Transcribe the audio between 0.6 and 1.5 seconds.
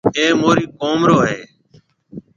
قوم رو هيَ۔